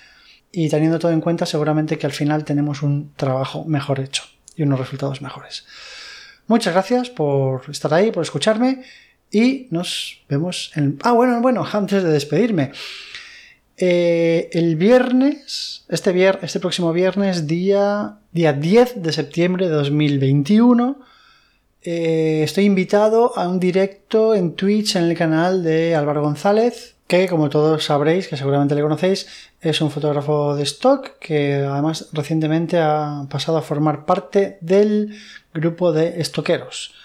y 0.52 0.70
teniendo 0.70 0.98
todo 0.98 1.12
en 1.12 1.22
cuenta 1.22 1.46
seguramente 1.46 1.98
que 1.98 2.08
al 2.08 2.14
final 2.14 2.44
tenemos 2.44 2.82
un 2.82 3.14
trabajo 3.16 3.66
mejor 3.66 4.00
hecho 4.00 4.24
y 4.56 4.64
unos 4.64 4.80
resultados 4.80 5.22
mejores. 5.22 5.66
Muchas 6.48 6.74
gracias 6.74 7.10
por 7.10 7.70
estar 7.70 7.94
ahí, 7.94 8.12
por 8.12 8.24
escucharme 8.24 8.84
y 9.32 9.68
nos 9.70 10.22
vemos 10.30 10.72
en... 10.76 10.98
Ah, 11.04 11.12
bueno, 11.12 11.42
bueno, 11.42 11.68
antes 11.72 12.04
de 12.04 12.10
despedirme. 12.10 12.72
Eh, 13.78 14.50
el 14.54 14.78
viernes, 14.78 15.84
este, 15.90 16.30
este 16.42 16.60
próximo 16.60 16.94
viernes, 16.94 17.46
día, 17.46 18.20
día 18.32 18.54
10 18.54 19.02
de 19.04 19.12
septiembre 19.12 19.68
de 19.68 19.74
2021, 19.74 20.98
eh, 21.84 22.42
estoy 22.44 22.66
invitado 22.66 23.38
a 23.38 23.50
un 23.50 23.60
directo 23.60 24.34
en 24.34 24.56
Twitch 24.56 24.96
en 24.96 25.04
el 25.04 25.18
canal 25.18 25.62
de 25.62 25.94
Álvaro 25.94 26.22
González, 26.22 26.96
que 27.06 27.28
como 27.28 27.50
todos 27.50 27.84
sabréis, 27.84 28.28
que 28.28 28.38
seguramente 28.38 28.76
le 28.76 28.82
conocéis, 28.82 29.28
es 29.62 29.82
un 29.82 29.92
fotógrafo 29.92 30.56
de 30.56 30.64
stock 30.64 31.20
que 31.20 31.56
además 31.56 32.08
recientemente 32.14 32.80
ha 32.80 33.28
pasado 33.30 33.58
a 33.58 33.62
formar 33.62 34.06
parte 34.06 34.58
del 34.62 35.16
grupo 35.54 35.92
de 35.92 36.22
estoqueros. 36.22 36.96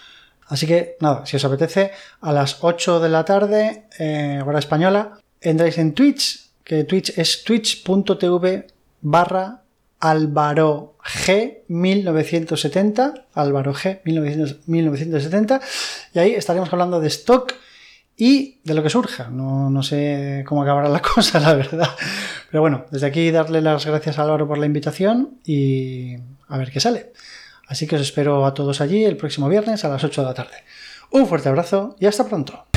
Así 0.47 0.67
que 0.67 0.97
nada, 1.01 1.27
si 1.27 1.37
os 1.37 1.45
apetece, 1.45 1.91
a 2.21 2.33
las 2.33 2.59
8 2.63 3.01
de 3.01 3.09
la 3.09 3.25
tarde, 3.25 3.85
eh, 3.99 4.43
hora 4.47 4.59
española, 4.59 5.19
entráis 5.41 5.77
en 5.79 5.95
Twitch 5.95 6.50
que 6.71 6.85
Twitch 6.85 7.19
es 7.19 7.43
twitch.tv 7.43 8.69
barra 9.01 9.63
Álvaro 9.99 10.95
G 11.03 11.63
1970, 11.67 13.27
Álvaro 13.35 13.75
G 13.75 13.99
1970, 14.05 15.61
y 16.15 16.19
ahí 16.21 16.31
estaremos 16.31 16.73
hablando 16.73 17.01
de 17.01 17.09
stock 17.09 17.55
y 18.17 18.61
de 18.63 18.75
lo 18.75 18.85
que 18.85 18.89
surja. 18.89 19.31
No, 19.31 19.69
no, 19.69 19.83
sé 19.83 20.45
cómo 20.47 20.63
acabará 20.63 20.89
la 20.89 21.03
cosa, 21.15 21.41
la 21.41 21.55
verdad. 21.55 21.89
Pero 22.53 22.61
bueno, 22.61 22.85
desde 22.93 23.09
aquí 23.09 23.33
darle 23.33 23.63
las 23.63 23.85
gracias 23.85 24.21
a 24.21 24.23
Álvaro 24.23 24.47
por 24.47 24.59
la 24.59 24.67
invitación 24.67 25.41
y 25.45 26.19
a 26.47 26.57
ver 26.57 26.71
qué 26.71 26.79
sale. 26.79 27.13
Así 27.67 27.89
que 27.89 27.97
os 27.97 28.03
espero 28.03 28.47
a 28.47 28.55
todos 28.55 28.81
allí 28.81 29.05
el 29.05 29.17
próximo 29.17 29.49
viernes 29.49 29.85
a 29.85 29.89
las 29.89 30.05
8 30.05 30.21
de 30.21 30.27
la 30.29 30.35
tarde. 30.35 30.55
Un 31.11 31.27
fuerte 31.27 31.49
abrazo 31.49 31.97
y 31.99 32.07
hasta 32.07 32.29
pronto. 32.29 32.70